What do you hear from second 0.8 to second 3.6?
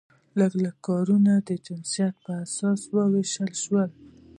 کارونه د جنسیت په اساس وویشل